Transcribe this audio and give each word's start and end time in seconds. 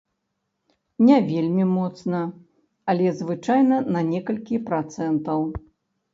Не 1.09 1.17
вельмі 1.31 1.65
моцна, 1.73 2.21
але 2.95 3.07
звычайна 3.21 3.77
на 3.99 4.05
некалькі 4.11 4.61
працэнтаў. 4.73 5.41